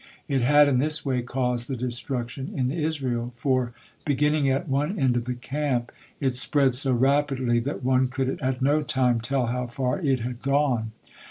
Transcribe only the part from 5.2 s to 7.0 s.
the camp, it spread so